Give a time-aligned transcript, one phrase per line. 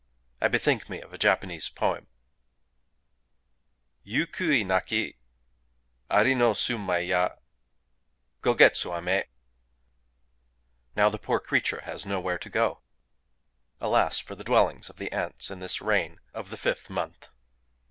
[0.41, 2.07] I bethink me of a Japanese poem:—
[4.03, 5.19] Yuku é naki:
[6.09, 7.35] Ari no sumai ya!
[8.41, 9.25] Go getsu amé.
[10.97, 12.81] [_Now the poor creature has nowhere to go!...
[13.79, 17.27] Alas for the dwellings of the ants in this rain of the fifth month!